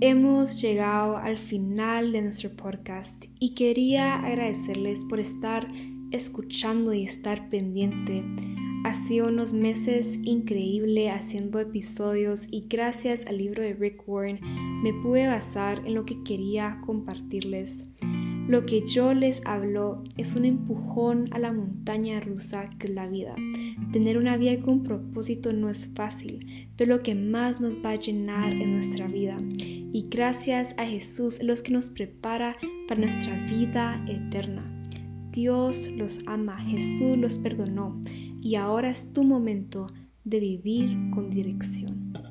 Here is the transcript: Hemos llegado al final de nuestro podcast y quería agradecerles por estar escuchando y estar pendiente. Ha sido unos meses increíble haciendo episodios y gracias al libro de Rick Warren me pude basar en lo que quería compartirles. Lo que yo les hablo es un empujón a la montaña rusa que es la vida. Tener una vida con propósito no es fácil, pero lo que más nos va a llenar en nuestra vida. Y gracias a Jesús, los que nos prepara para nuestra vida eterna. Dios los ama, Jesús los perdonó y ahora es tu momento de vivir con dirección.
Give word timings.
Hemos 0.00 0.62
llegado 0.62 1.16
al 1.16 1.38
final 1.38 2.12
de 2.12 2.22
nuestro 2.22 2.50
podcast 2.50 3.24
y 3.40 3.56
quería 3.56 4.14
agradecerles 4.14 5.02
por 5.02 5.18
estar 5.18 5.66
escuchando 6.12 6.92
y 6.92 7.02
estar 7.02 7.50
pendiente. 7.50 8.22
Ha 8.84 8.94
sido 8.94 9.26
unos 9.26 9.52
meses 9.52 10.20
increíble 10.22 11.10
haciendo 11.10 11.58
episodios 11.58 12.46
y 12.52 12.66
gracias 12.68 13.26
al 13.26 13.38
libro 13.38 13.64
de 13.64 13.74
Rick 13.74 14.08
Warren 14.08 14.38
me 14.84 14.94
pude 14.94 15.26
basar 15.26 15.82
en 15.84 15.96
lo 15.96 16.04
que 16.04 16.22
quería 16.22 16.80
compartirles. 16.86 17.92
Lo 18.48 18.64
que 18.64 18.82
yo 18.88 19.12
les 19.12 19.44
hablo 19.44 20.02
es 20.16 20.34
un 20.34 20.46
empujón 20.46 21.28
a 21.32 21.38
la 21.38 21.52
montaña 21.52 22.18
rusa 22.18 22.70
que 22.78 22.86
es 22.86 22.94
la 22.94 23.06
vida. 23.06 23.36
Tener 23.92 24.16
una 24.16 24.38
vida 24.38 24.58
con 24.62 24.82
propósito 24.82 25.52
no 25.52 25.68
es 25.68 25.92
fácil, 25.94 26.70
pero 26.74 26.96
lo 26.96 27.02
que 27.02 27.14
más 27.14 27.60
nos 27.60 27.76
va 27.84 27.90
a 27.90 28.00
llenar 28.00 28.50
en 28.50 28.72
nuestra 28.72 29.06
vida. 29.06 29.36
Y 29.60 30.06
gracias 30.08 30.74
a 30.78 30.86
Jesús, 30.86 31.42
los 31.42 31.60
que 31.60 31.72
nos 31.72 31.90
prepara 31.90 32.56
para 32.88 33.02
nuestra 33.02 33.38
vida 33.44 34.02
eterna. 34.08 34.64
Dios 35.30 35.86
los 35.98 36.26
ama, 36.26 36.58
Jesús 36.64 37.18
los 37.18 37.36
perdonó 37.36 38.00
y 38.40 38.54
ahora 38.54 38.88
es 38.88 39.12
tu 39.12 39.24
momento 39.24 39.88
de 40.24 40.40
vivir 40.40 40.96
con 41.14 41.28
dirección. 41.28 42.27